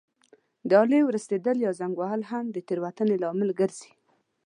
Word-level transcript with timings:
د 0.69 0.71
آلې 0.81 0.99
ورستېدل 1.05 1.57
یا 1.65 1.71
زنګ 1.79 1.93
وهل 1.97 2.21
هم 2.31 2.45
د 2.51 2.57
تېروتنې 2.67 3.15
لامل 3.23 3.49
ګرځي. 3.59 3.91